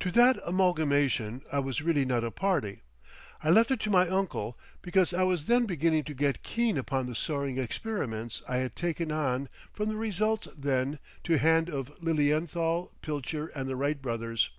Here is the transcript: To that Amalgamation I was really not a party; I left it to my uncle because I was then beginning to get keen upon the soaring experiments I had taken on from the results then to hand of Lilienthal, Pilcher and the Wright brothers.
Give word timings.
To 0.00 0.10
that 0.10 0.40
Amalgamation 0.44 1.42
I 1.52 1.60
was 1.60 1.82
really 1.82 2.04
not 2.04 2.24
a 2.24 2.32
party; 2.32 2.82
I 3.44 3.50
left 3.50 3.70
it 3.70 3.78
to 3.82 3.90
my 3.90 4.08
uncle 4.08 4.58
because 4.80 5.14
I 5.14 5.22
was 5.22 5.46
then 5.46 5.66
beginning 5.66 6.02
to 6.02 6.14
get 6.14 6.42
keen 6.42 6.76
upon 6.76 7.06
the 7.06 7.14
soaring 7.14 7.58
experiments 7.58 8.42
I 8.48 8.56
had 8.56 8.74
taken 8.74 9.12
on 9.12 9.48
from 9.72 9.88
the 9.88 9.94
results 9.94 10.48
then 10.58 10.98
to 11.22 11.38
hand 11.38 11.68
of 11.70 11.92
Lilienthal, 12.02 12.90
Pilcher 13.02 13.52
and 13.54 13.68
the 13.68 13.76
Wright 13.76 14.02
brothers. 14.02 14.50